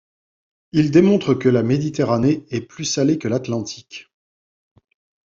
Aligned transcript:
Il 0.71 0.89
démontre 0.89 1.35
que 1.35 1.47
la 1.47 1.61
Méditerranée 1.61 2.43
est 2.49 2.61
plus 2.61 2.85
salée 2.85 3.19
que 3.19 3.27
l'Atlantique. 3.27 4.09